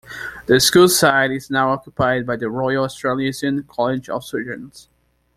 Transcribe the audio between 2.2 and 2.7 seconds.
by the